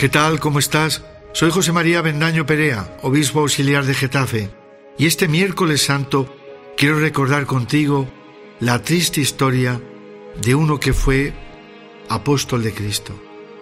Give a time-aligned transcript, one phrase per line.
[0.00, 0.40] ¿Qué tal?
[0.40, 1.02] ¿Cómo estás?
[1.34, 4.48] Soy José María Bendaño Perea, obispo auxiliar de Getafe,
[4.96, 6.34] y este miércoles santo
[6.74, 8.08] quiero recordar contigo
[8.60, 9.78] la triste historia
[10.40, 11.34] de uno que fue
[12.08, 13.12] apóstol de Cristo,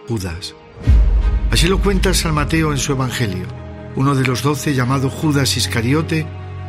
[0.07, 0.55] Judas.
[1.51, 3.49] Así lo cuenta San Mateo en su Evangelio.
[3.97, 6.25] Uno de los doce, llamado Judas Iscariote,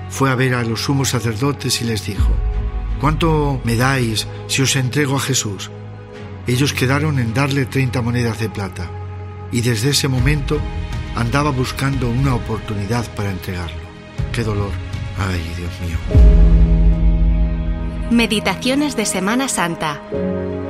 [0.09, 2.31] fue a ver a los sumos sacerdotes y les dijo,
[2.99, 5.69] ¿Cuánto me dais si os entrego a Jesús?
[6.47, 8.89] Ellos quedaron en darle treinta monedas de plata,
[9.51, 10.59] y desde ese momento
[11.15, 13.79] andaba buscando una oportunidad para entregarlo.
[14.31, 14.71] ¡Qué dolor!
[15.17, 15.97] ¡Ay, Dios mío!
[18.11, 20.01] Meditaciones de Semana Santa.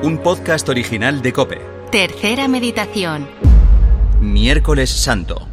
[0.01, 1.61] Un podcast original de Cope.
[1.91, 3.27] Tercera meditación.
[4.21, 5.47] Miércoles Santo.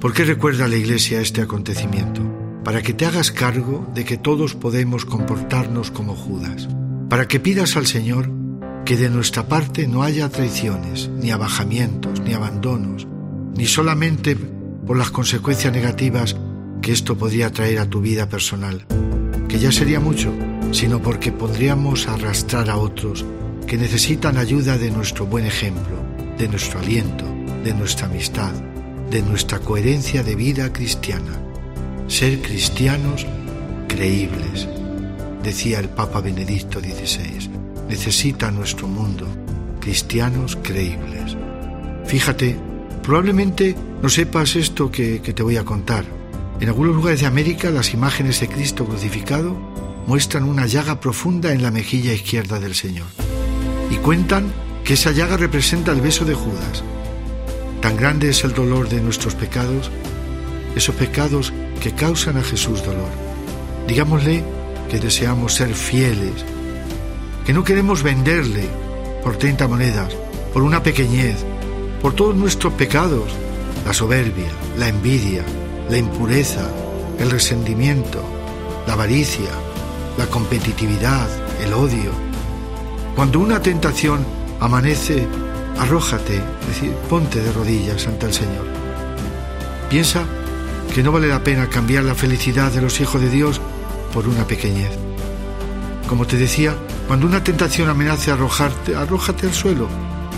[0.00, 2.20] ¿Por qué recuerda la Iglesia este acontecimiento?
[2.62, 6.68] Para que te hagas cargo de que todos podemos comportarnos como Judas.
[7.08, 8.30] Para que pidas al Señor
[8.84, 13.06] que de nuestra parte no haya traiciones, ni abajamientos, ni abandonos,
[13.56, 16.36] ni solamente por las consecuencias negativas
[16.82, 18.84] que esto podría traer a tu vida personal,
[19.48, 20.32] que ya sería mucho,
[20.72, 23.24] sino porque podríamos arrastrar a otros
[23.66, 25.96] que necesitan ayuda de nuestro buen ejemplo,
[26.36, 27.24] de nuestro aliento,
[27.64, 28.52] de nuestra amistad,
[29.10, 31.40] de nuestra coherencia de vida cristiana.
[32.06, 33.26] Ser cristianos
[33.88, 34.68] creíbles,
[35.42, 37.63] decía el Papa Benedicto XVI.
[37.88, 39.26] Necesita nuestro mundo
[39.84, 41.36] cristianos creíbles.
[42.06, 42.56] Fíjate,
[43.02, 46.06] probablemente no sepas esto que, que te voy a contar.
[46.58, 49.54] En algunos lugares de América las imágenes de Cristo crucificado
[50.06, 53.06] muestran una llaga profunda en la mejilla izquierda del Señor.
[53.90, 54.52] Y cuentan
[54.84, 56.82] que esa llaga representa el beso de Judas.
[57.82, 59.90] Tan grande es el dolor de nuestros pecados,
[60.74, 63.10] esos pecados que causan a Jesús dolor.
[63.86, 64.42] Digámosle
[64.90, 66.44] que deseamos ser fieles,
[67.44, 68.68] que no queremos venderle
[69.22, 70.14] por 30 monedas,
[70.52, 71.36] por una pequeñez,
[72.00, 73.24] por todos nuestros pecados,
[73.84, 74.48] la soberbia,
[74.78, 75.44] la envidia,
[75.90, 76.70] la impureza,
[77.18, 78.22] el resentimiento,
[78.86, 79.50] la avaricia,
[80.16, 81.28] la competitividad,
[81.62, 82.12] el odio.
[83.14, 84.24] Cuando una tentación
[84.60, 85.26] amanece,
[85.78, 88.66] arrójate, decir, ponte de rodillas ante el Señor.
[89.90, 90.24] Piensa
[90.94, 93.60] que no vale la pena cambiar la felicidad de los hijos de Dios
[94.12, 94.90] por una pequeñez.
[96.08, 96.76] Como te decía,
[97.06, 99.88] cuando una tentación amenace arrojarte, arrójate al suelo,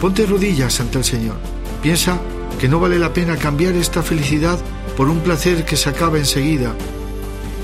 [0.01, 1.37] ponte rodillas ante el Señor.
[1.83, 2.21] Piensa
[2.59, 4.59] que no vale la pena cambiar esta felicidad
[4.97, 6.75] por un placer que se acaba enseguida.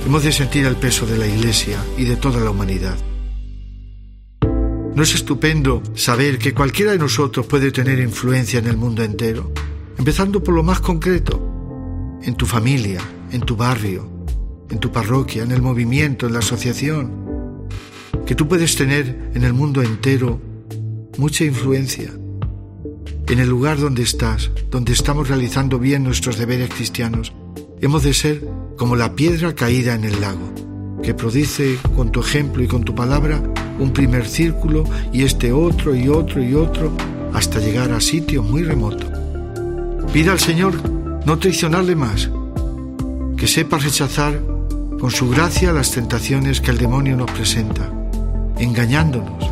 [0.07, 2.97] Hemos de sentir el peso de la Iglesia y de toda la humanidad.
[4.95, 9.51] ¿No es estupendo saber que cualquiera de nosotros puede tener influencia en el mundo entero?
[9.97, 11.41] Empezando por lo más concreto,
[12.23, 14.09] en tu familia, en tu barrio,
[14.69, 17.22] en tu parroquia, en el movimiento, en la asociación.
[18.27, 20.41] Que tú puedes tener en el mundo entero
[21.19, 22.11] mucha influencia.
[23.27, 27.33] En el lugar donde estás, donde estamos realizando bien nuestros deberes cristianos,
[27.81, 28.47] hemos de ser
[28.77, 30.53] como la piedra caída en el lago,
[31.03, 33.43] que produce con tu ejemplo y con tu palabra
[33.79, 36.93] un primer círculo y este otro y otro y otro
[37.33, 39.07] hasta llegar a sitio muy remoto.
[40.13, 40.75] Pida al Señor
[41.25, 42.31] no traicionarle más,
[43.37, 44.41] que sepa rechazar
[45.01, 47.91] con su gracia las tentaciones que el demonio nos presenta,
[48.63, 49.51] engañándonos.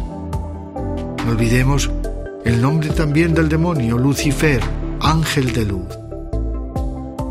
[1.25, 1.91] No olvidemos
[2.45, 4.61] el nombre también del demonio, Lucifer,
[5.01, 5.89] ángel de luz.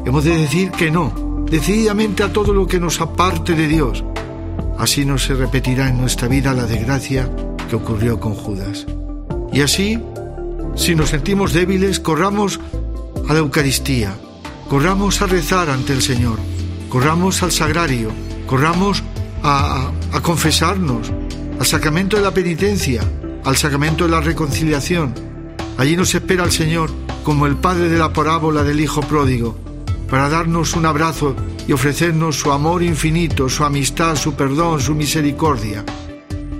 [0.05, 4.03] Hemos de decir que no, decididamente a todo lo que nos aparte de Dios.
[4.77, 7.29] Así no se repetirá en nuestra vida la desgracia
[7.69, 8.85] que ocurrió con Judas.
[9.51, 9.99] Y así,
[10.75, 12.59] si nos sentimos débiles, corramos
[13.27, 14.13] a la Eucaristía,
[14.69, 16.37] corramos a rezar ante el Señor,
[16.89, 18.11] corramos al sagrario,
[18.47, 19.03] corramos
[19.43, 21.11] a, a, confesarnos,
[21.59, 23.03] al sacramento de la penitencia,
[23.43, 25.13] al sacramento de la reconciliación.
[25.77, 26.89] Allí nos espera el Señor
[27.23, 29.57] como el Padre de la parábola del Hijo pródigo,
[30.09, 31.35] para darnos un abrazo
[31.67, 35.83] y ofrecernos su amor infinito, su amistad, su perdón, su misericordia.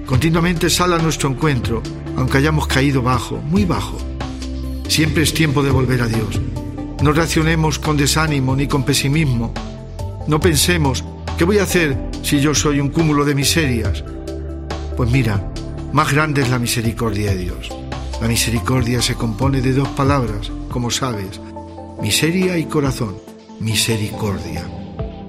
[0.05, 1.81] Continuamente sale a nuestro encuentro,
[2.17, 3.97] aunque hayamos caído bajo, muy bajo.
[4.89, 6.41] Siempre es tiempo de volver a Dios.
[7.01, 9.53] No reaccionemos con desánimo ni con pesimismo.
[10.27, 11.05] No pensemos,
[11.37, 14.03] ¿qué voy a hacer si yo soy un cúmulo de miserias?
[14.99, 15.49] Pues mira,
[15.93, 17.69] más grande es la misericordia de Dios.
[18.19, 21.39] La misericordia se compone de dos palabras, como sabes,
[22.01, 23.15] miseria y corazón.
[23.61, 24.69] Misericordia.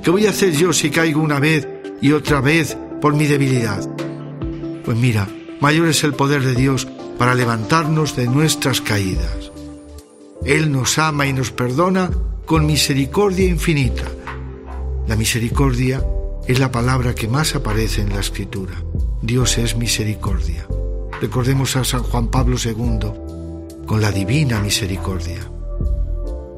[0.02, 1.69] ¿Qué voy a hacer yo si caigo una vez
[2.00, 3.88] y otra vez por mi debilidad?
[4.84, 5.28] Pues mira,
[5.61, 9.52] mayor es el poder de Dios para levantarnos de nuestras caídas.
[10.44, 12.11] Él nos ama y nos perdona
[12.44, 14.06] con misericordia infinita.
[15.06, 16.05] La misericordia
[16.49, 18.75] es la palabra que más aparece en la escritura.
[19.22, 20.67] Dios es misericordia.
[21.20, 25.40] Recordemos a San Juan Pablo II con la divina misericordia.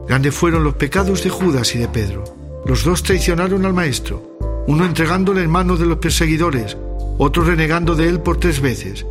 [0.07, 2.23] Grandes fueron los pecados de Judas y de Pedro.
[2.65, 4.37] Los dos traicionaron al Maestro,
[4.69, 6.77] uno entregándole en manos de los perseguidores,
[7.19, 9.05] otro renegando de él por tres veces.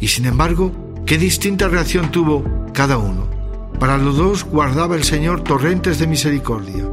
[0.00, 0.72] Y sin embargo,
[1.04, 3.28] qué distinta reacción tuvo cada uno.
[3.78, 6.88] Para los dos guardaba el Señor torrentes de misericordia.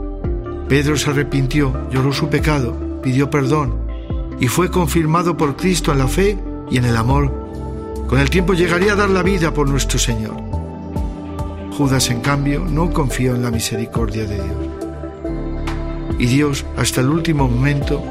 [0.67, 3.82] Pedro se arrepintió, lloró su pecado, pidió perdón
[4.39, 6.37] y fue confirmado por Cristo en la fe
[6.69, 7.31] y en el amor.
[8.07, 10.35] Con el tiempo llegaría a dar la vida por nuestro Señor.
[11.77, 14.57] Judas, en cambio, no confió en la misericordia de Dios.
[16.19, 18.03] Y Dios, hasta el último momento,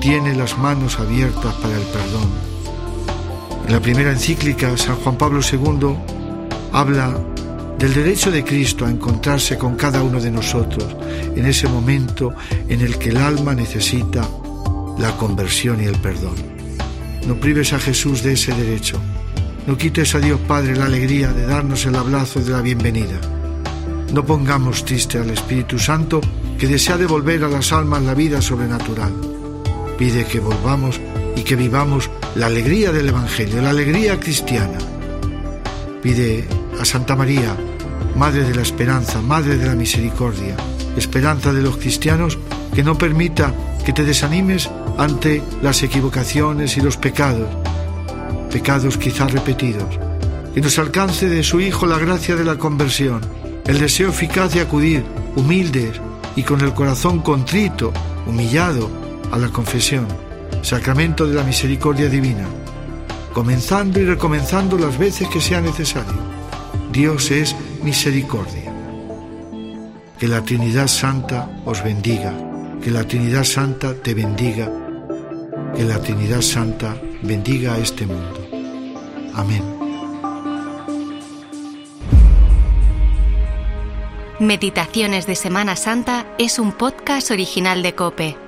[0.00, 2.28] tiene las manos abiertas para el perdón.
[3.66, 5.96] En la primera encíclica, San Juan Pablo II
[6.72, 7.16] habla
[7.78, 10.96] del derecho de Cristo a encontrarse con cada uno de nosotros
[11.36, 12.34] en ese momento
[12.68, 14.28] en el que el alma necesita
[14.98, 16.36] la conversión y el perdón.
[17.26, 19.00] No prives a Jesús de ese derecho.
[19.66, 23.20] No quites a Dios Padre la alegría de darnos el abrazo de la bienvenida.
[24.12, 26.20] No pongamos triste al Espíritu Santo
[26.58, 29.12] que desea devolver a las almas la vida sobrenatural
[29.96, 31.00] pide que volvamos
[31.36, 34.78] y que vivamos la alegría del Evangelio, la alegría cristiana.
[36.02, 36.46] Pide
[36.80, 37.56] a Santa María,
[38.16, 40.56] Madre de la Esperanza, Madre de la Misericordia,
[40.96, 42.38] esperanza de los cristianos,
[42.74, 43.54] que no permita
[43.84, 44.68] que te desanimes
[44.98, 47.48] ante las equivocaciones y los pecados,
[48.50, 49.98] pecados quizás repetidos,
[50.54, 53.20] que nos alcance de su Hijo la gracia de la conversión,
[53.66, 55.04] el deseo eficaz de acudir,
[55.36, 56.00] humildes
[56.36, 57.92] y con el corazón contrito,
[58.26, 58.90] humillado,
[59.32, 60.06] a la confesión,
[60.62, 62.46] sacramento de la misericordia divina,
[63.32, 66.34] comenzando y recomenzando las veces que sea necesario.
[66.92, 68.72] Dios es misericordia.
[70.18, 72.32] Que la Trinidad Santa os bendiga,
[72.80, 74.70] que la Trinidad Santa te bendiga,
[75.74, 78.48] que la Trinidad Santa bendiga a este mundo.
[79.34, 79.62] Amén.
[84.38, 88.43] Meditaciones de Semana Santa es un podcast original de Cope.